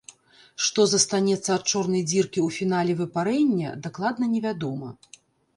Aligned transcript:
Што 0.67 0.85
застанецца 0.93 1.49
ад 1.57 1.63
чорнай 1.71 2.03
дзіркі 2.11 2.39
ў 2.47 2.55
фінале 2.57 2.97
выпарэння, 3.03 3.75
дакладна 3.89 4.31
не 4.33 4.39
вядома. 4.49 4.87